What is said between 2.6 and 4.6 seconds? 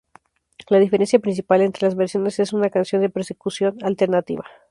canción de percusión alternativa.